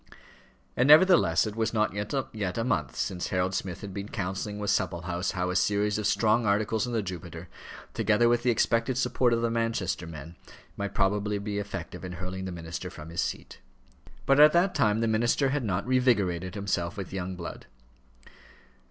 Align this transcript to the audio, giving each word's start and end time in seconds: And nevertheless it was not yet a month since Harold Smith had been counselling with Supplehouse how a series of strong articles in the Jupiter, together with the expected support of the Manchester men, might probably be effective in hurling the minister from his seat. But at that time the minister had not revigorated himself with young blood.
And 0.75 0.87
nevertheless 0.87 1.45
it 1.45 1.55
was 1.55 1.75
not 1.75 1.93
yet 1.93 2.57
a 2.57 2.63
month 2.63 2.95
since 2.95 3.27
Harold 3.27 3.53
Smith 3.53 3.81
had 3.81 3.93
been 3.93 4.09
counselling 4.09 4.57
with 4.57 4.71
Supplehouse 4.71 5.33
how 5.33 5.51
a 5.51 5.55
series 5.55 5.99
of 5.99 6.07
strong 6.07 6.43
articles 6.43 6.87
in 6.87 6.93
the 6.93 7.03
Jupiter, 7.03 7.47
together 7.93 8.27
with 8.27 8.41
the 8.41 8.49
expected 8.49 8.97
support 8.97 9.31
of 9.31 9.43
the 9.43 9.51
Manchester 9.51 10.07
men, 10.07 10.37
might 10.75 10.95
probably 10.95 11.37
be 11.37 11.59
effective 11.59 12.03
in 12.03 12.13
hurling 12.13 12.45
the 12.45 12.51
minister 12.51 12.89
from 12.89 13.09
his 13.09 13.21
seat. 13.21 13.59
But 14.25 14.39
at 14.39 14.53
that 14.53 14.73
time 14.73 15.01
the 15.01 15.07
minister 15.07 15.49
had 15.49 15.63
not 15.63 15.85
revigorated 15.85 16.55
himself 16.55 16.97
with 16.97 17.13
young 17.13 17.35
blood. 17.35 17.67